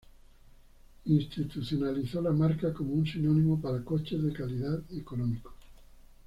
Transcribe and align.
Institucionalizó 1.05 2.23
la 2.23 2.31
marca 2.31 2.73
como 2.73 2.91
un 2.95 3.05
sinónimo 3.05 3.61
para 3.61 3.83
coches 3.85 4.23
de 4.23 4.33
calidad 4.33 4.81
económicos. 4.95 5.53